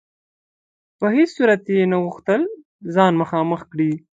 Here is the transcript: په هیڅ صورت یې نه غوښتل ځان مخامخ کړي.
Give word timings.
په 0.99 1.05
هیڅ 1.15 1.29
صورت 1.37 1.61
یې 1.75 1.81
نه 1.91 1.97
غوښتل 2.05 2.41
ځان 2.95 3.13
مخامخ 3.21 3.61
کړي. 3.71 3.91